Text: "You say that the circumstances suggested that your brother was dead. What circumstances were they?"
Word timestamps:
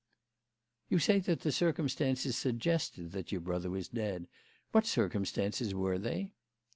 "You 0.89 0.97
say 0.97 1.19
that 1.19 1.41
the 1.41 1.51
circumstances 1.51 2.35
suggested 2.35 3.11
that 3.11 3.31
your 3.31 3.39
brother 3.41 3.69
was 3.69 3.87
dead. 3.87 4.27
What 4.71 4.87
circumstances 4.87 5.75
were 5.75 5.99
they?" 5.99 6.31